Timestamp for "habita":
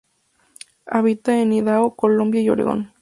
0.87-1.39